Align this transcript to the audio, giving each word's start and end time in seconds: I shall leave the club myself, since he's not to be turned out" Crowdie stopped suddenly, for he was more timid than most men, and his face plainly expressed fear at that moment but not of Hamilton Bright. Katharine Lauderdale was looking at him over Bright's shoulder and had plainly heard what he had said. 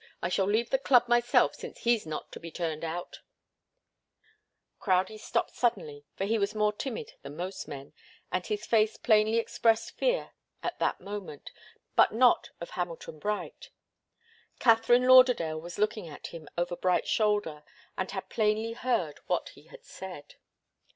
I 0.19 0.29
shall 0.29 0.47
leave 0.47 0.71
the 0.71 0.79
club 0.79 1.07
myself, 1.07 1.53
since 1.53 1.81
he's 1.81 2.07
not 2.07 2.31
to 2.31 2.39
be 2.39 2.49
turned 2.49 2.83
out" 2.83 3.21
Crowdie 4.79 5.19
stopped 5.19 5.51
suddenly, 5.53 6.05
for 6.15 6.25
he 6.25 6.39
was 6.39 6.55
more 6.55 6.73
timid 6.73 7.13
than 7.21 7.37
most 7.37 7.67
men, 7.67 7.93
and 8.31 8.43
his 8.43 8.65
face 8.65 8.97
plainly 8.97 9.37
expressed 9.37 9.95
fear 9.99 10.31
at 10.63 10.79
that 10.79 11.01
moment 11.01 11.51
but 11.95 12.11
not 12.11 12.49
of 12.59 12.71
Hamilton 12.71 13.19
Bright. 13.19 13.69
Katharine 14.57 15.07
Lauderdale 15.07 15.61
was 15.61 15.77
looking 15.77 16.07
at 16.07 16.25
him 16.33 16.49
over 16.57 16.75
Bright's 16.75 17.07
shoulder 17.11 17.63
and 17.95 18.09
had 18.09 18.27
plainly 18.27 18.73
heard 18.73 19.19
what 19.27 19.49
he 19.49 19.67
had 19.67 19.85
said. 19.85 20.33